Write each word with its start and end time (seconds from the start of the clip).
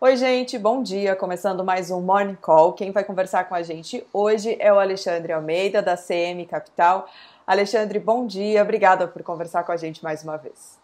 Oi, 0.00 0.16
gente, 0.16 0.56
bom 0.56 0.80
dia. 0.80 1.16
Começando 1.16 1.64
mais 1.64 1.90
um 1.90 2.00
Morning 2.00 2.36
Call. 2.36 2.72
Quem 2.72 2.92
vai 2.92 3.02
conversar 3.02 3.48
com 3.48 3.54
a 3.56 3.64
gente 3.64 4.04
hoje 4.12 4.56
é 4.60 4.72
o 4.72 4.78
Alexandre 4.78 5.32
Almeida, 5.32 5.82
da 5.82 5.96
CM 5.96 6.46
Capital. 6.46 7.10
Alexandre, 7.44 7.98
bom 7.98 8.24
dia. 8.24 8.62
Obrigada 8.62 9.08
por 9.08 9.24
conversar 9.24 9.64
com 9.64 9.72
a 9.72 9.76
gente 9.76 10.00
mais 10.04 10.22
uma 10.22 10.36
vez. 10.36 10.78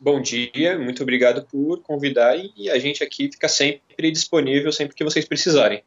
Bom 0.00 0.18
dia, 0.18 0.78
muito 0.78 1.02
obrigado 1.02 1.44
por 1.44 1.82
convidar 1.82 2.38
e 2.56 2.70
a 2.70 2.78
gente 2.78 3.04
aqui 3.04 3.30
fica 3.30 3.48
sempre 3.48 4.10
disponível 4.10 4.72
sempre 4.72 4.96
que 4.96 5.04
vocês 5.04 5.26
precisarem. 5.26 5.84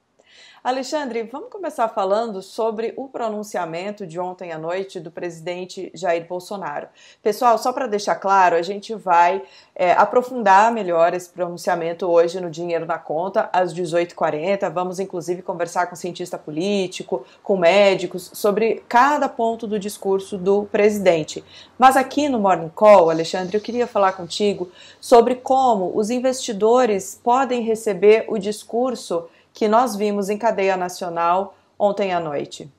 Alexandre, 0.64 1.24
vamos 1.24 1.50
começar 1.50 1.90
falando 1.90 2.42
sobre 2.42 2.94
o 2.96 3.10
pronunciamento 3.10 4.08
de 4.08 4.18
ontem 4.18 4.54
à 4.54 4.58
noite 4.58 4.98
do 4.98 5.12
presidente 5.12 5.92
Jair 5.94 6.26
Bolsonaro. 6.26 6.88
Pessoal, 7.22 7.58
só 7.58 7.74
para 7.74 7.86
deixar 7.86 8.16
claro, 8.16 8.56
a 8.56 8.62
gente 8.62 8.96
vai 8.96 9.44
é, 9.76 9.92
aprofundar 9.92 10.72
melhor 10.72 11.14
esse 11.14 11.30
pronunciamento 11.30 12.06
hoje 12.06 12.40
no 12.40 12.50
Dinheiro 12.50 12.86
na 12.86 12.98
Conta, 12.98 13.50
às 13.52 13.74
18h40. 13.74 14.72
Vamos, 14.72 15.02
inclusive, 15.02 15.42
conversar 15.42 15.88
com 15.88 15.98
cientista 15.98 16.38
político, 16.38 17.26
com 17.44 17.58
médicos, 17.58 18.32
sobre 18.34 18.86
cada 18.88 19.28
ponto 19.28 19.68
do 19.68 19.78
discurso 19.78 20.38
do 20.38 20.64
presidente. 20.72 21.44
Mas 21.78 21.98
aqui 21.98 22.30
no 22.30 22.40
Morning 22.40 22.72
Call, 22.74 23.10
Alexandre, 23.10 23.58
eu 23.58 23.62
queria 23.62 23.86
falar 23.86 24.14
contigo 24.14 24.72
sobre 25.02 25.36
como 25.36 25.92
os 25.94 26.10
investidores 26.10 27.20
podem 27.22 27.64
receber 27.64 28.24
o 28.30 28.38
discurso 28.38 29.28
que 29.54 29.68
nós 29.68 29.96
vimos 29.96 30.30
em 30.30 30.38
cadeia 30.38 30.76
nacional 30.76 31.56
ontem 31.78 32.12
à 32.14 32.20
noite? 32.20 32.70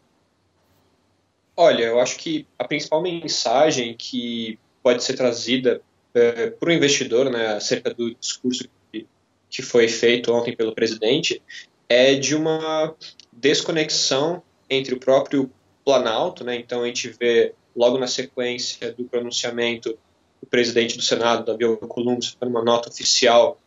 Olha, 1.57 1.85
eu 1.85 2.01
acho 2.01 2.19
que 2.19 2.47
a 2.59 2.67
principal 2.67 3.01
mensagem 3.01 3.95
que 3.97 4.59
pode 4.83 5.05
ser 5.05 5.15
trazida 5.15 5.81
é, 6.13 6.51
para 6.51 6.69
o 6.69 6.73
investidor, 6.73 7.31
né, 7.31 7.49
acerca 7.49 7.95
do 7.95 8.13
discurso 8.15 8.69
que, 8.91 9.07
que 9.49 9.63
foi 9.63 9.87
feito 9.87 10.33
ontem 10.33 10.57
pelo 10.57 10.75
presidente, 10.75 11.41
é 11.89 12.15
de 12.15 12.35
uma 12.35 12.95
desconexão 13.33 14.43
entre 14.69 14.95
o 14.95 14.99
próprio 14.99 15.51
Planalto, 15.85 16.43
né, 16.43 16.57
então 16.57 16.83
a 16.83 16.87
gente 16.87 17.09
vê 17.09 17.55
logo 17.77 17.99
na 17.99 18.07
sequência 18.07 18.93
do 18.93 19.05
pronunciamento 19.05 19.97
o 20.41 20.47
presidente 20.47 20.97
do 20.97 21.03
Senado, 21.03 21.45
Davi 21.45 21.65
Alcolumbre, 21.65 22.27
uma 22.41 22.63
nota 22.63 22.89
oficial 22.89 23.61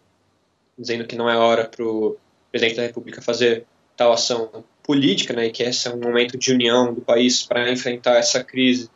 dizendo 0.78 1.08
que 1.08 1.16
não 1.16 1.30
é 1.30 1.36
hora 1.36 1.66
para 1.66 1.84
o 1.84 2.18
presidente 2.52 2.78
da 2.78 2.84
República 2.84 3.22
fazer 3.22 3.66
tal 3.96 4.14
ação 4.14 4.64
política, 4.84 5.34
né, 5.34 5.48
e 5.48 5.52
que 5.52 5.64
esse 5.64 5.88
é 5.88 5.94
um 5.94 6.00
momento 6.00 6.38
de 6.38 6.54
união 6.54 6.94
do 6.94 7.02
país 7.02 7.44
para 7.44 7.70
enfrentar 7.72 8.18
essa 8.18 8.44
crise 8.44 8.90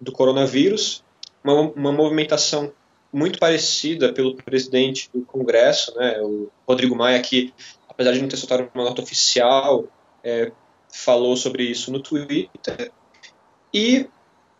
do 0.00 0.12
coronavírus, 0.12 1.02
uma, 1.42 1.54
uma 1.54 1.92
movimentação 1.92 2.72
muito 3.12 3.38
parecida 3.38 4.12
pelo 4.12 4.34
presidente 4.34 5.08
do 5.14 5.22
Congresso, 5.22 5.96
né, 5.96 6.20
o 6.20 6.50
Rodrigo 6.66 6.94
Maia, 6.94 7.20
que, 7.22 7.54
apesar 7.88 8.12
de 8.12 8.20
não 8.20 8.28
ter 8.28 8.36
soltado 8.36 8.68
uma 8.74 8.84
nota 8.84 9.00
oficial, 9.00 9.86
é, 10.22 10.52
falou 10.92 11.36
sobre 11.36 11.64
isso 11.64 11.90
no 11.90 12.00
Twitter. 12.00 12.92
E, 13.72 14.06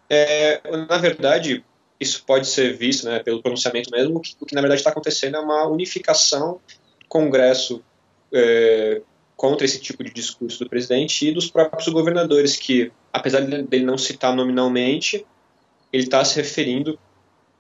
é, 0.09 0.61
na 0.89 0.97
verdade, 0.97 1.65
isso 2.01 2.25
pode 2.25 2.47
ser 2.47 2.77
visto 2.77 3.05
né, 3.07 3.19
pelo 3.19 3.43
pronunciamento 3.43 3.91
mesmo, 3.91 4.21
que, 4.21 4.37
o 4.41 4.47
que 4.47 4.55
na 4.55 4.61
verdade 4.61 4.81
está 4.81 4.91
acontecendo 4.91 5.37
é 5.37 5.41
uma 5.41 5.67
unificação 5.67 6.61
do 7.01 7.07
Congresso 7.09 7.85
é, 8.33 9.03
contra 9.37 9.65
esse 9.65 9.81
tipo 9.81 10.03
de 10.03 10.13
discurso 10.13 10.59
do 10.59 10.69
presidente 10.69 11.29
e 11.29 11.33
dos 11.33 11.51
próprios 11.51 11.89
governadores, 11.89 12.57
que, 12.57 12.91
apesar 13.13 13.41
dele 13.41 13.85
não 13.85 13.97
citar 13.97 14.35
nominalmente, 14.35 15.25
ele 15.93 16.05
está 16.05 16.25
se 16.25 16.37
referindo 16.37 16.99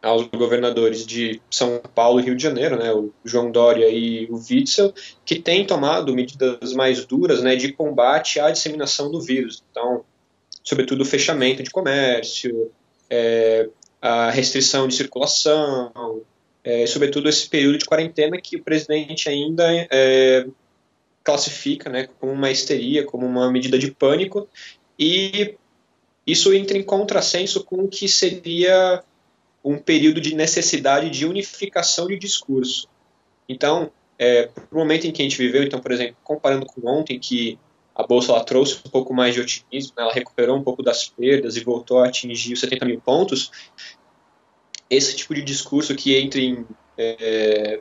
aos 0.03 0.27
governadores 0.29 1.05
de 1.05 1.41
São 1.51 1.81
Paulo 1.95 2.21
e 2.21 2.25
Rio 2.25 2.37
de 2.37 2.43
Janeiro, 2.43 2.77
né, 2.77 2.93
o 2.93 3.13
João 3.25 3.51
Dória 3.51 3.89
e 3.89 4.27
o 4.31 4.37
Witzel, 4.37 4.93
que 5.25 5.41
têm 5.41 5.67
tomado 5.67 6.15
medidas 6.15 6.73
mais 6.73 7.05
duras 7.05 7.43
né, 7.43 7.57
de 7.57 7.73
combate 7.73 8.39
à 8.39 8.51
disseminação 8.51 9.11
do 9.11 9.21
vírus. 9.21 9.63
Então, 9.71 10.05
sobretudo 10.63 11.03
o 11.03 11.07
fechamento 11.07 11.63
de 11.63 11.71
comércio, 11.71 12.71
é, 13.11 13.69
a 14.01 14.31
restrição 14.31 14.87
de 14.87 14.95
circulação, 14.95 16.23
é, 16.69 16.87
sobretudo 16.87 17.31
esse 17.31 17.49
período 17.49 17.79
de 17.79 17.87
quarentena 17.87 18.39
que 18.39 18.57
o 18.57 18.63
presidente 18.63 19.27
ainda 19.27 19.65
é, 19.91 20.47
classifica 21.25 21.89
né, 21.89 22.11
como 22.21 22.31
uma 22.31 22.51
histeria, 22.51 23.07
como 23.07 23.25
uma 23.25 23.51
medida 23.51 23.79
de 23.79 23.91
pânico, 23.91 24.47
e 24.99 25.55
isso 26.27 26.53
entra 26.53 26.77
em 26.77 26.83
contrassenso 26.83 27.65
com 27.65 27.77
o 27.77 27.89
que 27.89 28.07
seria 28.07 29.03
um 29.65 29.79
período 29.79 30.21
de 30.21 30.35
necessidade 30.35 31.09
de 31.09 31.25
unificação 31.25 32.07
de 32.07 32.19
discurso. 32.19 32.87
Então, 33.49 33.91
é, 34.19 34.49
para 34.49 34.67
o 34.71 34.77
momento 34.77 35.07
em 35.07 35.11
que 35.11 35.23
a 35.23 35.25
gente 35.25 35.39
viveu, 35.39 35.63
então, 35.63 35.81
por 35.81 35.91
exemplo, 35.91 36.17
comparando 36.23 36.67
com 36.67 36.87
ontem, 36.87 37.19
que 37.19 37.59
a 37.95 38.07
Bolsa 38.07 38.31
ela 38.31 38.45
trouxe 38.45 38.79
um 38.87 38.91
pouco 38.91 39.15
mais 39.15 39.35
de 39.35 39.41
otimismo, 39.41 39.95
né, 39.97 40.03
ela 40.03 40.13
recuperou 40.13 40.55
um 40.55 40.63
pouco 40.63 40.83
das 40.83 41.09
perdas 41.09 41.57
e 41.57 41.65
voltou 41.65 42.01
a 42.01 42.09
atingir 42.09 42.53
os 42.53 42.61
70 42.61 42.85
mil 42.85 43.01
pontos, 43.01 43.51
esse 44.91 45.17
tipo 45.17 45.35
de 45.35 45.43
discurso 45.43 45.95
que 45.95 46.17
entre 46.17 46.47
em, 46.47 46.67
é, 46.97 47.81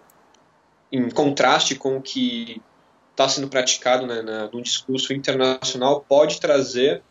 em 0.92 1.10
contraste 1.10 1.76
com 1.76 1.98
o 1.98 2.02
que 2.02 2.62
está 3.12 3.28
sendo 3.28 3.48
praticado 3.48 4.06
né, 4.06 4.22
na, 4.22 4.50
no 4.52 4.62
discurso 4.62 5.14
internacional 5.14 6.06
pode 6.08 6.40
trazer 6.40 7.02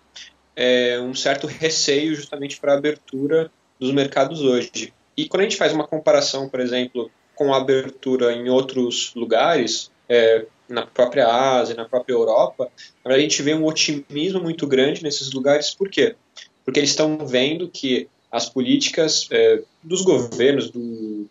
é, 0.55 1.01
um 1.01 1.15
certo 1.15 1.47
receio 1.47 2.15
justamente 2.15 2.59
para 2.61 2.73
a 2.73 2.79
abertura 2.79 3.51
dos 3.79 3.93
mercados 3.93 4.41
hoje. 4.41 4.93
E 5.17 5.29
quando 5.29 5.41
a 5.41 5.45
gente 5.45 5.57
faz 5.57 5.73
uma 5.73 5.87
comparação, 5.87 6.49
por 6.49 6.61
exemplo, 6.61 7.11
com 7.35 7.53
a 7.53 7.59
abertura 7.59 8.33
em 8.33 8.49
outros 8.49 9.13
lugares, 9.15 9.91
é, 10.09 10.47
na 10.69 10.87
própria 10.87 11.29
Ásia, 11.29 11.75
na 11.75 11.85
própria 11.85 12.15
Europa, 12.15 12.71
a 13.05 13.19
gente 13.19 13.43
vê 13.43 13.55
um 13.55 13.65
otimismo 13.65 14.41
muito 14.41 14.67
grande 14.67 15.03
nesses 15.03 15.33
lugares. 15.33 15.75
Por 15.75 15.89
quê? 15.89 16.17
Porque 16.65 16.81
eles 16.81 16.91
estão 16.91 17.19
vendo 17.27 17.69
que 17.69 18.09
as 18.31 18.49
políticas 18.49 19.29
é, 19.31 19.63
dos 19.83 20.03
governos, 20.03 20.71
do, 20.71 21.27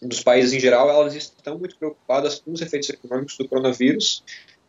dos 0.00 0.22
países 0.22 0.52
em 0.52 0.60
geral, 0.60 0.88
elas 0.88 1.14
estão 1.14 1.58
muito 1.58 1.76
preocupadas 1.76 2.40
com 2.40 2.52
os 2.52 2.60
efeitos 2.60 2.88
econômicos 2.90 3.36
do 3.36 3.48
coronavírus, 3.48 4.22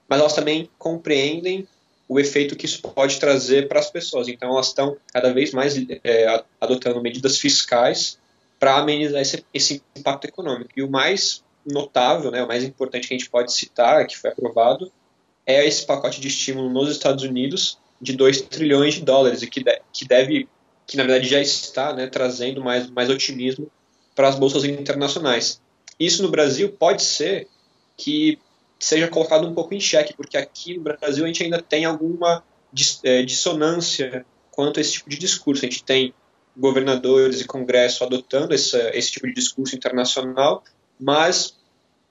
mas 0.07 0.19
elas 0.19 0.33
também 0.33 0.69
compreendem 0.77 1.67
o 2.07 2.19
efeito 2.19 2.57
que 2.57 2.65
isso 2.65 2.81
pode 2.81 3.19
trazer 3.19 3.69
para 3.69 3.79
as 3.79 3.89
pessoas. 3.89 4.27
Então, 4.27 4.49
elas 4.51 4.67
estão 4.67 4.97
cada 5.13 5.33
vez 5.33 5.53
mais 5.53 5.75
é, 6.03 6.43
adotando 6.59 7.01
medidas 7.01 7.37
fiscais 7.37 8.19
para 8.59 8.77
amenizar 8.77 9.21
esse, 9.21 9.45
esse, 9.53 9.81
impacto 9.95 10.25
econômico. 10.25 10.71
E 10.75 10.83
o 10.83 10.91
mais 10.91 11.41
notável, 11.65 12.29
né, 12.29 12.43
o 12.43 12.47
mais 12.47 12.65
importante 12.65 13.07
que 13.07 13.13
a 13.13 13.17
gente 13.17 13.29
pode 13.29 13.53
citar, 13.53 14.05
que 14.05 14.17
foi 14.17 14.29
aprovado, 14.29 14.91
é 15.45 15.65
esse 15.65 15.85
pacote 15.85 16.19
de 16.19 16.27
estímulo 16.27 16.69
nos 16.69 16.91
Estados 16.91 17.23
Unidos 17.23 17.77
de 18.01 18.13
2 18.13 18.41
trilhões 18.41 18.95
de 18.95 19.01
dólares, 19.01 19.41
e 19.41 19.47
que, 19.47 19.63
de, 19.63 19.81
que 19.93 20.05
deve 20.05 20.49
que 20.87 20.97
na 20.97 21.03
verdade 21.03 21.29
já 21.29 21.39
está 21.39 21.93
né, 21.93 22.07
trazendo 22.07 22.61
mais, 22.61 22.89
mais 22.89 23.09
otimismo 23.09 23.71
para 24.15 24.27
as 24.27 24.35
bolsas 24.35 24.63
internacionais. 24.63 25.61
Isso 25.99 26.21
no 26.21 26.29
Brasil 26.29 26.71
pode 26.71 27.03
ser 27.03 27.47
que 27.95 28.39
seja 28.79 29.07
colocado 29.07 29.47
um 29.47 29.53
pouco 29.53 29.73
em 29.73 29.79
xeque, 29.79 30.13
porque 30.13 30.35
aqui 30.35 30.75
no 30.75 30.83
Brasil 30.83 31.23
a 31.23 31.27
gente 31.27 31.43
ainda 31.43 31.61
tem 31.61 31.85
alguma 31.85 32.43
é, 33.03 33.21
dissonância 33.21 34.25
quanto 34.49 34.79
a 34.79 34.81
esse 34.81 34.93
tipo 34.93 35.09
de 35.09 35.17
discurso. 35.17 35.63
A 35.63 35.69
gente 35.69 35.83
tem 35.83 36.13
governadores 36.57 37.39
e 37.39 37.45
Congresso 37.45 38.03
adotando 38.03 38.53
esse, 38.53 38.77
esse 38.89 39.11
tipo 39.11 39.27
de 39.27 39.33
discurso 39.33 39.75
internacional, 39.75 40.63
mas 40.99 41.55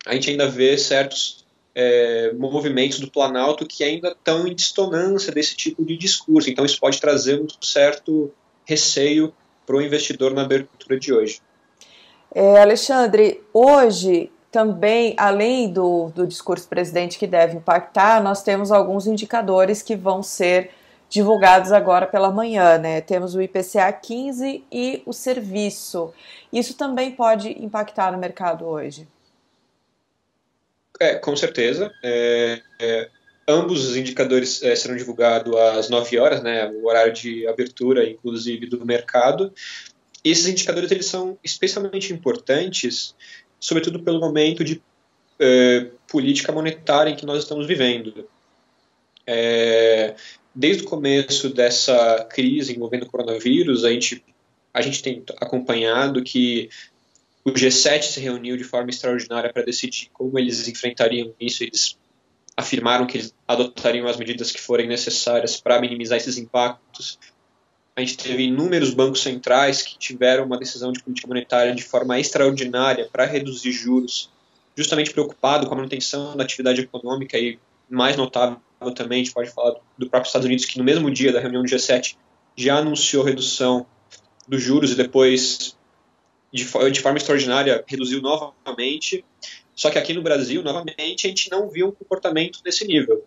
a 0.07 0.15
gente 0.15 0.31
ainda 0.31 0.49
vê 0.49 0.79
certos 0.79 1.45
é, 1.75 2.33
movimentos 2.33 3.01
do 3.01 3.11
Planalto 3.11 3.67
que 3.67 3.85
ainda 3.85 4.09
estão 4.09 4.47
em 4.47 4.55
dissonância 4.55 5.33
desse 5.33 5.57
tipo 5.57 5.85
de 5.85 5.97
discurso. 5.97 6.51
Então 6.51 6.65
isso 6.65 6.81
pode 6.81 7.01
trazer 7.01 7.41
um 7.41 7.47
certo 7.61 8.33
receio 8.71 9.35
para 9.67 9.77
o 9.77 9.83
investidor 9.83 10.33
na 10.33 10.43
abertura 10.43 10.99
de 10.99 11.13
hoje. 11.13 11.43
É, 12.33 12.61
Alexandre, 12.61 13.43
hoje 13.53 14.31
também, 14.53 15.15
além 15.17 15.73
do, 15.73 16.11
do 16.15 16.25
discurso 16.25 16.69
presidente 16.69 17.19
que 17.19 17.27
deve 17.27 17.57
impactar, 17.57 18.23
nós 18.23 18.45
temos 18.45 18.71
alguns 18.71 19.09
indicadores 19.09 19.83
que 19.83 19.97
vão 19.97 20.23
ser 20.23 20.71
divulgados 21.09 21.73
agora 21.73 22.07
pela 22.07 22.31
manhã, 22.31 22.79
né? 22.79 23.01
Temos 23.01 23.35
o 23.35 23.43
IPCA 23.43 23.93
15 23.93 24.65
e 24.71 25.03
o 25.05 25.13
serviço. 25.13 26.15
Isso 26.53 26.75
também 26.75 27.11
pode 27.11 27.51
impactar 27.65 28.13
no 28.13 28.19
mercado 28.19 28.65
hoje? 28.65 29.09
É, 31.01 31.17
com 31.17 31.35
certeza. 31.35 31.91
É, 32.05 32.61
é, 32.79 33.11
Ambos 33.51 33.89
os 33.89 33.97
indicadores 33.97 34.63
é, 34.63 34.77
serão 34.77 34.97
divulgados 34.97 35.55
às 35.57 35.91
9 35.91 36.19
horas, 36.19 36.43
né, 36.43 36.69
o 36.69 36.87
horário 36.87 37.13
de 37.13 37.47
abertura, 37.49 38.09
inclusive, 38.09 38.67
do 38.67 38.87
mercado. 38.87 39.53
E 40.25 40.31
esses 40.31 40.47
indicadores 40.47 40.91
eles 40.91 41.07
são 41.07 41.37
especialmente 41.43 42.13
importantes, 42.13 43.15
sobretudo 43.59 44.03
pelo 44.03 44.21
momento 44.21 44.63
de 44.63 44.81
é, 45.39 45.89
política 46.07 46.53
monetária 46.53 47.11
em 47.11 47.17
que 47.17 47.27
nós 47.27 47.43
estamos 47.43 47.67
vivendo. 47.67 48.29
É, 49.27 50.15
desde 50.55 50.85
o 50.85 50.87
começo 50.87 51.49
dessa 51.49 52.25
crise 52.31 52.75
envolvendo 52.75 53.05
o 53.05 53.11
coronavírus, 53.11 53.85
a 53.85 53.91
gente, 53.91 54.23
a 54.73 54.81
gente 54.81 55.03
tem 55.03 55.25
acompanhado 55.41 56.23
que 56.23 56.69
o 57.45 57.51
G7 57.51 58.03
se 58.03 58.21
reuniu 58.21 58.57
de 58.57 58.65
forma 58.65 58.91
extraordinária 58.91 59.53
para 59.53 59.65
decidir 59.65 60.11
como 60.13 60.39
eles 60.39 60.69
enfrentariam 60.69 61.35
isso. 61.41 61.65
Eles 61.65 61.97
afirmaram 62.57 63.07
que 63.07 63.17
eles 63.17 63.35
adotariam 63.51 64.07
as 64.07 64.17
medidas 64.17 64.53
que 64.53 64.61
forem 64.61 64.87
necessárias 64.87 65.61
para 65.61 65.81
minimizar 65.81 66.17
esses 66.17 66.39
impactos. 66.39 67.19
A 67.97 68.01
gente 68.01 68.17
teve 68.17 68.45
inúmeros 68.45 68.95
bancos 68.95 69.23
centrais 69.23 69.83
que 69.83 69.99
tiveram 69.99 70.45
uma 70.45 70.57
decisão 70.57 70.93
de 70.93 71.03
política 71.03 71.27
monetária 71.27 71.75
de 71.75 71.83
forma 71.83 72.19
extraordinária 72.19 73.09
para 73.11 73.27
reduzir 73.27 73.73
juros, 73.73 74.31
justamente 74.77 75.11
preocupado 75.13 75.67
com 75.67 75.75
a 75.75 75.77
manutenção 75.77 76.37
da 76.37 76.45
atividade 76.45 76.81
econômica 76.81 77.37
e 77.37 77.59
mais 77.89 78.17
notável 78.17 78.61
também, 78.95 79.21
a 79.21 79.25
gente 79.25 79.35
pode 79.35 79.51
falar 79.51 79.75
do 79.99 80.09
próprio 80.09 80.29
Estados 80.29 80.47
Unidos, 80.47 80.65
que 80.65 80.79
no 80.79 80.85
mesmo 80.85 81.11
dia 81.11 81.33
da 81.33 81.41
reunião 81.41 81.63
do 81.63 81.69
G7 81.69 82.17
já 82.57 82.77
anunciou 82.77 83.25
redução 83.25 83.85
dos 84.49 84.63
juros 84.63 84.93
e 84.93 84.95
depois, 84.95 85.77
de, 86.53 86.65
de 86.91 87.01
forma 87.01 87.19
extraordinária, 87.19 87.85
reduziu 87.87 88.23
novamente. 88.23 89.25
Só 89.75 89.91
que 89.91 89.99
aqui 89.99 90.15
no 90.15 90.23
Brasil, 90.23 90.63
novamente, 90.63 91.27
a 91.27 91.31
gente 91.31 91.51
não 91.51 91.69
viu 91.69 91.89
um 91.89 91.93
comportamento 91.93 92.63
desse 92.63 92.87
nível. 92.87 93.25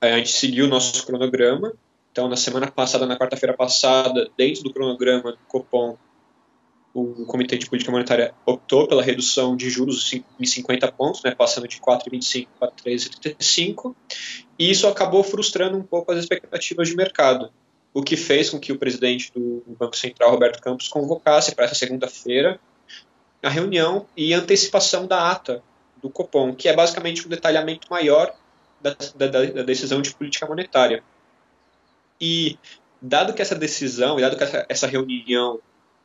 A 0.00 0.18
gente 0.18 0.32
seguiu 0.32 0.66
o 0.66 0.68
nosso 0.68 1.04
cronograma. 1.06 1.72
Então, 2.12 2.28
na 2.28 2.36
semana 2.36 2.70
passada, 2.70 3.06
na 3.06 3.18
quarta-feira 3.18 3.54
passada, 3.54 4.30
dentro 4.36 4.62
do 4.62 4.72
cronograma 4.72 5.32
do 5.32 5.38
Copom, 5.48 5.98
o 6.96 7.26
Comitê 7.26 7.58
de 7.58 7.66
Política 7.66 7.92
Monetária 7.92 8.32
optou 8.46 8.88
pela 8.88 9.02
redução 9.02 9.54
de 9.54 9.68
juros 9.68 10.10
em 10.40 10.46
50 10.46 10.90
pontos, 10.92 11.22
né, 11.22 11.34
passando 11.34 11.68
de 11.68 11.78
4,25 11.78 12.48
para 12.58 12.72
3,35, 12.72 13.94
e 14.58 14.70
isso 14.70 14.86
acabou 14.86 15.22
frustrando 15.22 15.76
um 15.76 15.82
pouco 15.82 16.10
as 16.10 16.18
expectativas 16.18 16.88
de 16.88 16.96
mercado, 16.96 17.50
o 17.92 18.02
que 18.02 18.16
fez 18.16 18.48
com 18.48 18.58
que 18.58 18.72
o 18.72 18.78
presidente 18.78 19.30
do 19.34 19.62
Banco 19.78 19.94
Central, 19.94 20.30
Roberto 20.30 20.58
Campos, 20.62 20.88
convocasse 20.88 21.54
para 21.54 21.66
essa 21.66 21.74
segunda-feira 21.74 22.58
a 23.42 23.50
reunião 23.50 24.06
e 24.16 24.32
antecipação 24.32 25.06
da 25.06 25.30
ata 25.30 25.62
do 26.00 26.08
Copom, 26.08 26.54
que 26.54 26.66
é 26.66 26.74
basicamente 26.74 27.26
um 27.26 27.28
detalhamento 27.28 27.88
maior 27.90 28.34
da, 28.80 28.96
da, 29.14 29.26
da 29.26 29.62
decisão 29.62 30.00
de 30.00 30.14
política 30.14 30.46
monetária. 30.46 31.02
E, 32.20 32.58
dado 33.00 33.32
que 33.32 33.42
essa 33.42 33.54
decisão, 33.54 34.18
e 34.18 34.22
dado 34.22 34.36
que 34.36 34.44
essa, 34.44 34.66
essa 34.68 34.86
reunião 34.86 35.60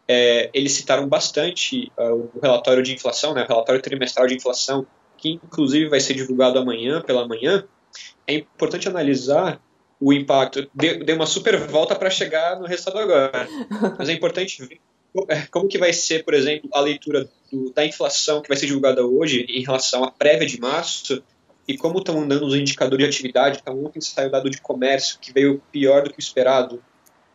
é, 0.08 0.50
eles 0.54 0.74
citaram 0.74 1.08
bastante 1.08 1.92
uh, 1.98 2.30
o 2.34 2.40
relatório 2.42 2.84
de 2.84 2.94
inflação, 2.94 3.34
né, 3.34 3.44
o 3.44 3.48
relatório 3.48 3.82
trimestral 3.82 4.28
de 4.28 4.36
inflação, 4.36 4.86
que 5.18 5.30
inclusive 5.32 5.88
vai 5.88 6.00
ser 6.00 6.14
divulgado 6.14 6.60
amanhã, 6.60 7.02
pela 7.02 7.28
manhã. 7.28 7.64
É 8.28 8.34
importante 8.34 8.88
analisar 8.88 9.62
o 10.00 10.12
impacto. 10.12 10.68
Deu 10.74 11.16
uma 11.16 11.28
super 11.28 11.58
volta 11.68 11.96
para 11.96 12.10
chegar 12.10 12.60
no 12.60 12.66
resultado 12.66 13.00
agora. 13.00 13.48
Mas 13.98 14.10
é 14.10 14.14
importante 14.14 14.66
ver 14.66 14.80
é, 15.28 15.42
como 15.52 15.68
que 15.68 15.78
vai 15.78 15.94
ser, 15.94 16.24
por 16.24 16.34
exemplo, 16.34 16.70
a 16.74 16.80
leitura 16.80 17.30
do, 17.52 17.72
da 17.74 17.86
inflação 17.86 18.42
que 18.42 18.48
vai 18.48 18.58
ser 18.58 18.66
divulgada 18.66 19.06
hoje 19.06 19.46
em 19.50 19.62
relação 19.62 20.04
à 20.04 20.12
prévia 20.12 20.48
de 20.48 20.60
março 20.60 21.22
e 21.68 21.78
como 21.78 22.00
estão 22.00 22.20
andando 22.20 22.46
os 22.46 22.56
indicadores 22.56 23.06
de 23.06 23.10
atividade. 23.10 23.60
Então, 23.62 23.86
ontem 23.86 24.02
saiu 24.02 24.30
o 24.30 24.32
dado 24.32 24.50
de 24.50 24.62
comércio, 24.62 25.20
que 25.20 25.32
veio 25.32 25.62
pior 25.72 26.04
do 26.04 26.10
que 26.10 26.20
o 26.20 26.20
esperado, 26.20 26.84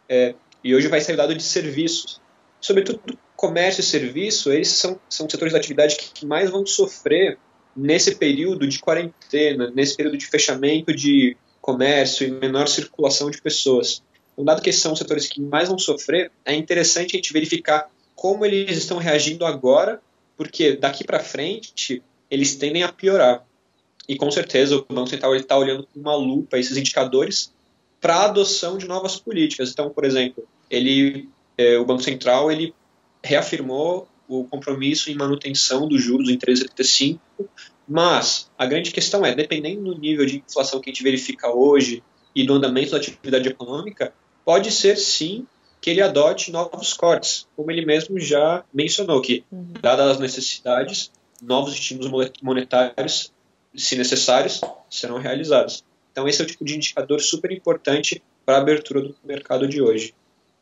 é, 0.08 0.34
e 0.62 0.74
hoje 0.74 0.88
vai 0.88 1.00
sair 1.00 1.14
o 1.14 1.18
dado 1.18 1.34
de 1.34 1.42
serviços 1.42 2.20
sobretudo 2.66 3.00
comércio 3.36 3.80
e 3.80 3.84
serviço, 3.84 4.52
eles 4.52 4.68
são, 4.68 4.98
são 5.08 5.28
setores 5.28 5.52
de 5.52 5.58
atividade 5.58 5.96
que, 5.96 6.10
que 6.12 6.26
mais 6.26 6.50
vão 6.50 6.66
sofrer 6.66 7.38
nesse 7.76 8.16
período 8.16 8.66
de 8.66 8.78
quarentena, 8.78 9.70
nesse 9.70 9.96
período 9.96 10.16
de 10.16 10.26
fechamento 10.26 10.94
de 10.94 11.36
comércio 11.60 12.26
e 12.26 12.30
menor 12.30 12.66
circulação 12.66 13.30
de 13.30 13.40
pessoas. 13.40 14.02
Então, 14.32 14.44
dado 14.44 14.62
que 14.62 14.70
esses 14.70 14.82
são 14.82 14.92
os 14.92 14.98
setores 14.98 15.28
que 15.28 15.40
mais 15.40 15.68
vão 15.68 15.78
sofrer, 15.78 16.32
é 16.44 16.54
interessante 16.54 17.14
a 17.14 17.18
gente 17.18 17.32
verificar 17.32 17.88
como 18.14 18.44
eles 18.44 18.76
estão 18.76 18.98
reagindo 18.98 19.44
agora, 19.44 20.00
porque 20.36 20.74
daqui 20.74 21.04
para 21.04 21.20
frente 21.20 22.02
eles 22.30 22.56
tendem 22.56 22.82
a 22.82 22.90
piorar. 22.90 23.44
E 24.08 24.16
com 24.16 24.30
certeza 24.30 24.76
o 24.76 24.84
Banco 24.88 25.08
Central 25.08 25.34
está 25.34 25.58
olhando 25.58 25.86
com 25.86 26.00
uma 26.00 26.14
lupa 26.14 26.58
esses 26.58 26.76
indicadores 26.76 27.52
para 28.00 28.16
a 28.16 28.24
adoção 28.26 28.78
de 28.78 28.86
novas 28.86 29.16
políticas. 29.18 29.70
Então, 29.70 29.90
por 29.90 30.04
exemplo, 30.04 30.46
ele 30.70 31.28
é, 31.58 31.78
o 31.78 31.84
Banco 31.84 32.02
Central 32.02 32.50
ele 32.50 32.74
reafirmou 33.22 34.08
o 34.28 34.44
compromisso 34.44 35.10
em 35.10 35.14
manutenção 35.14 35.88
dos 35.88 36.02
juros 36.02 36.28
em 36.28 36.36
3,75, 36.36 37.18
mas 37.88 38.50
a 38.58 38.66
grande 38.66 38.90
questão 38.90 39.24
é, 39.24 39.34
dependendo 39.34 39.94
do 39.94 39.98
nível 39.98 40.26
de 40.26 40.42
inflação 40.46 40.80
que 40.80 40.90
a 40.90 40.92
gente 40.92 41.02
verifica 41.02 41.48
hoje 41.48 42.02
e 42.34 42.44
do 42.44 42.54
andamento 42.54 42.90
da 42.90 42.96
atividade 42.98 43.48
econômica, 43.48 44.12
pode 44.44 44.70
ser 44.70 44.96
sim 44.96 45.46
que 45.80 45.90
ele 45.90 46.02
adote 46.02 46.50
novos 46.50 46.92
cortes, 46.92 47.46
como 47.54 47.70
ele 47.70 47.86
mesmo 47.86 48.18
já 48.18 48.64
mencionou, 48.74 49.20
que, 49.20 49.44
uhum. 49.50 49.72
dadas 49.80 50.12
as 50.12 50.18
necessidades, 50.18 51.12
novos 51.40 51.72
estímulos 51.72 52.32
monetários, 52.42 53.32
se 53.76 53.96
necessários, 53.96 54.60
serão 54.90 55.18
realizados. 55.18 55.84
Então, 56.12 56.26
esse 56.26 56.40
é 56.40 56.44
o 56.44 56.48
tipo 56.48 56.64
de 56.64 56.76
indicador 56.76 57.20
super 57.20 57.52
importante 57.52 58.22
para 58.44 58.56
a 58.56 58.60
abertura 58.60 59.02
do 59.02 59.14
mercado 59.24 59.68
de 59.68 59.82
hoje. 59.82 60.14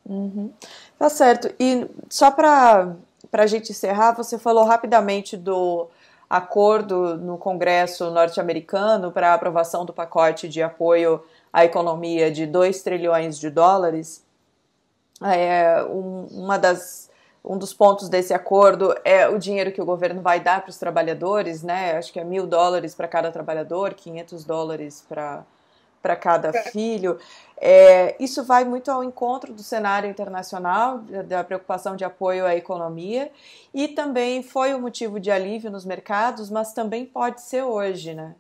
Uhum. 0.04 0.52
Tá 0.98 1.08
certo. 1.08 1.54
E 1.58 1.86
só 2.08 2.30
para 2.30 2.96
a 3.32 3.46
gente 3.46 3.70
encerrar, 3.70 4.12
você 4.12 4.38
falou 4.38 4.64
rapidamente 4.64 5.36
do 5.36 5.88
acordo 6.28 7.16
no 7.16 7.38
Congresso 7.38 8.10
norte-americano 8.10 9.12
para 9.12 9.30
a 9.30 9.34
aprovação 9.34 9.84
do 9.84 9.92
pacote 9.92 10.48
de 10.48 10.62
apoio 10.62 11.22
à 11.52 11.64
economia 11.64 12.30
de 12.30 12.46
2 12.46 12.82
trilhões 12.82 13.38
de 13.38 13.50
dólares. 13.50 14.24
É, 15.22 15.84
um, 15.84 16.26
uma 16.32 16.58
das, 16.58 17.08
um 17.44 17.58
dos 17.58 17.74
pontos 17.74 18.08
desse 18.08 18.32
acordo 18.32 18.94
é 19.04 19.28
o 19.28 19.38
dinheiro 19.38 19.70
que 19.70 19.82
o 19.82 19.84
governo 19.84 20.22
vai 20.22 20.40
dar 20.40 20.62
para 20.62 20.70
os 20.70 20.78
trabalhadores, 20.78 21.62
né? 21.62 21.96
Acho 21.98 22.12
que 22.12 22.18
é 22.18 22.24
mil 22.24 22.46
dólares 22.46 22.94
para 22.94 23.06
cada 23.06 23.30
trabalhador, 23.30 23.92
500 23.92 24.44
dólares 24.44 25.04
para 25.08 25.44
para 26.00 26.16
cada 26.16 26.50
é. 26.50 26.70
filho. 26.70 27.18
É, 27.56 28.14
isso 28.22 28.44
vai 28.44 28.62
muito 28.62 28.90
ao 28.90 29.02
encontro 29.02 29.54
do 29.54 29.62
cenário 29.62 30.10
internacional, 30.10 30.98
da 30.98 31.42
preocupação 31.42 31.96
de 31.96 32.04
apoio 32.04 32.44
à 32.44 32.54
economia, 32.54 33.30
e 33.72 33.88
também 33.88 34.42
foi 34.42 34.74
um 34.74 34.80
motivo 34.82 35.18
de 35.18 35.30
alívio 35.30 35.70
nos 35.70 35.86
mercados, 35.86 36.50
mas 36.50 36.74
também 36.74 37.06
pode 37.06 37.40
ser 37.40 37.62
hoje, 37.62 38.12
né? 38.12 38.34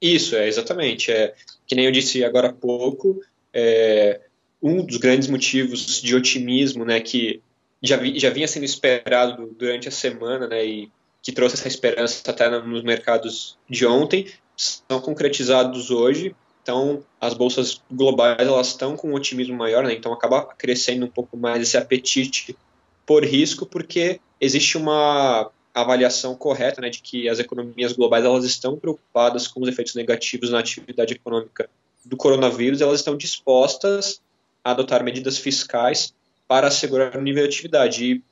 Isso, 0.00 0.34
é 0.34 0.48
exatamente. 0.48 1.12
É, 1.12 1.34
que 1.66 1.74
nem 1.74 1.84
eu 1.84 1.92
disse 1.92 2.24
agora 2.24 2.48
há 2.48 2.52
pouco, 2.54 3.20
é, 3.52 4.22
um 4.62 4.82
dos 4.82 4.96
grandes 4.96 5.28
motivos 5.28 6.00
de 6.00 6.16
otimismo 6.16 6.86
né, 6.86 7.00
que 7.00 7.42
já, 7.82 7.96
vi, 7.96 8.18
já 8.18 8.30
vinha 8.30 8.48
sendo 8.48 8.64
esperado 8.64 9.54
durante 9.58 9.88
a 9.88 9.92
semana 9.92 10.46
né, 10.46 10.64
e 10.64 10.92
que 11.22 11.32
trouxe 11.32 11.56
essa 11.56 11.68
esperança 11.68 12.30
até 12.30 12.48
nos 12.60 12.82
mercados 12.82 13.58
de 13.68 13.84
ontem, 13.84 14.26
são 14.56 15.00
concretizados 15.00 15.90
hoje 15.90 16.34
então, 16.66 17.04
as 17.20 17.32
bolsas 17.32 17.80
globais 17.88 18.40
elas 18.40 18.66
estão 18.66 18.96
com 18.96 19.10
um 19.10 19.14
otimismo 19.14 19.54
maior, 19.54 19.84
né? 19.84 19.94
então 19.94 20.12
acaba 20.12 20.44
crescendo 20.46 21.06
um 21.06 21.08
pouco 21.08 21.36
mais 21.36 21.62
esse 21.62 21.76
apetite 21.76 22.58
por 23.06 23.24
risco, 23.24 23.64
porque 23.64 24.20
existe 24.40 24.76
uma 24.76 25.48
avaliação 25.72 26.34
correta 26.34 26.80
né, 26.80 26.90
de 26.90 27.00
que 27.00 27.28
as 27.28 27.38
economias 27.38 27.92
globais 27.92 28.24
elas 28.24 28.44
estão 28.44 28.76
preocupadas 28.76 29.46
com 29.46 29.60
os 29.60 29.68
efeitos 29.68 29.94
negativos 29.94 30.50
na 30.50 30.58
atividade 30.58 31.14
econômica 31.14 31.70
do 32.04 32.16
coronavírus, 32.16 32.80
elas 32.80 32.98
estão 32.98 33.16
dispostas 33.16 34.20
a 34.64 34.72
adotar 34.72 35.04
medidas 35.04 35.38
fiscais 35.38 36.12
para 36.46 36.68
assegurar 36.68 37.16
o 37.16 37.22
nível 37.22 37.42
de 37.42 37.48
atividade. 37.48 38.04
E, 38.04 38.24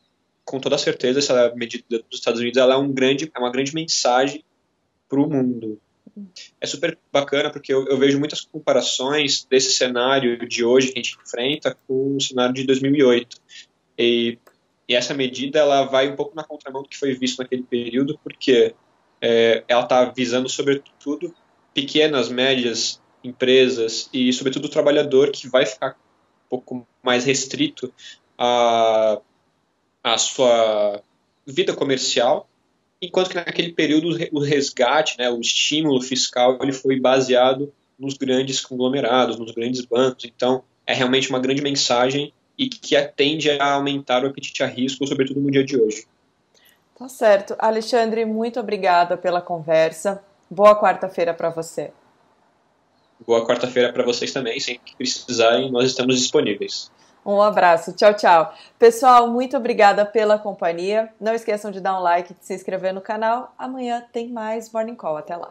com 0.45 0.61
toda 0.61 0.79
certeza, 0.79 1.19
essa 1.19 1.55
medida 1.55 1.85
dos 1.89 2.19
Estados 2.19 2.41
Unidos 2.41 2.59
é, 2.59 2.77
um 2.77 2.93
grande, 2.93 3.31
é 3.35 3.39
uma 3.39 3.51
grande 3.51 3.75
mensagem 3.75 4.45
para 5.09 5.21
o 5.21 5.29
mundo 5.29 5.81
é 6.61 6.67
super 6.67 6.97
bacana 7.13 7.51
porque 7.51 7.73
eu, 7.73 7.87
eu, 7.87 7.99
vejo 7.99 8.19
muitas 8.19 8.41
comparações 8.41 9.45
desse 9.45 9.73
cenário 9.73 10.47
de 10.49 10.65
hoje 10.65 10.89
que 10.93 10.99
a 10.99 11.03
gente 11.03 11.19
enfrenta 11.23 11.77
com 11.87 12.17
o 12.17 12.21
cenário 12.21 12.55
de 12.55 12.65
2008. 12.65 13.37
E, 13.99 14.39
e 14.89 14.95
essa 14.95 15.15
medida 15.15 15.59
ela 15.59 15.85
vai 15.85 16.09
um 16.09 16.17
pouco 16.17 16.35
na 16.35 16.45
contramão 16.45 16.83
do 16.83 16.89
que 16.89 16.97
foi 16.97 17.15
visto 17.15 17.39
naquele 17.39 17.63
período, 17.63 18.19
porque 18.23 18.75
é, 19.21 19.65
ela 19.67 19.83
está 19.83 20.05
visando, 20.05 20.49
sobretudo, 20.49 21.35
pequenas, 21.73 22.29
médias 22.29 23.01
empresas 23.23 24.09
e, 24.13 24.33
sobretudo, 24.33 24.67
o 24.67 24.71
trabalhador 24.71 25.31
que 25.31 25.49
vai 25.49 25.65
ficar 25.65 25.97
pouco 26.59 26.87
mais 27.03 27.25
restrito 27.25 27.93
à, 28.39 29.19
à 30.03 30.19
sua 30.19 31.03
vida 31.47 31.75
comercial 31.75 32.49
enquanto 33.05 33.29
que 33.29 33.37
naquele 33.37 33.73
período 33.73 34.09
o 34.33 34.41
resgate, 34.41 35.19
né, 35.19 35.31
o 35.31 35.41
estímulo 35.41 36.01
fiscal, 36.01 36.59
ele 36.61 36.73
foi 36.73 36.99
baseado 36.99 37.73
nos 37.99 38.15
grandes 38.15 38.61
conglomerados, 38.61 39.39
nos 39.39 39.53
grandes 39.53 39.85
bancos. 39.85 40.25
Então, 40.25 40.63
é 40.87 40.95
realmente 40.95 41.31
uma 41.31 41.39
grande 41.39 41.63
mensagem 41.63 42.33
e 42.57 42.69
que 42.69 42.97
tende 43.17 43.51
a 43.51 43.73
aumentar 43.75 44.25
o 44.25 44.29
apetite 44.29 44.63
a 44.63 44.67
risco, 44.67 45.07
sobretudo 45.07 45.41
no 45.41 45.51
dia 45.51 45.65
de 45.65 45.79
hoje. 45.79 46.07
Tá 46.97 47.09
certo. 47.09 47.55
Alexandre, 47.59 48.25
muito 48.25 48.61
obrigada 48.61 49.17
pela 49.17 49.41
conversa. 49.41 50.23
Boa 50.49 50.79
quarta-feira 50.79 51.35
para 51.35 51.51
você. 51.51 51.91
Boa 53.27 53.47
quarta-feira 53.47 53.93
para 53.93 54.05
vocês 54.05 54.33
também. 54.33 54.61
Sempre 54.61 54.91
que 54.93 54.97
precisarem, 54.97 55.71
nós 55.71 55.87
estamos 55.87 56.19
disponíveis. 56.19 56.91
Um 57.25 57.41
abraço, 57.41 57.95
tchau, 57.95 58.13
tchau. 58.13 58.55
Pessoal, 58.79 59.29
muito 59.29 59.57
obrigada 59.57 60.05
pela 60.05 60.39
companhia. 60.39 61.09
Não 61.19 61.33
esqueçam 61.33 61.71
de 61.71 61.81
dar 61.81 61.99
um 61.99 62.03
like, 62.03 62.35
de 62.35 62.45
se 62.45 62.55
inscrever 62.55 62.93
no 62.93 63.01
canal. 63.01 63.55
Amanhã 63.57 64.05
tem 64.13 64.29
mais 64.29 64.71
Morning 64.71 64.95
Call. 64.95 65.17
Até 65.17 65.35
lá. 65.35 65.51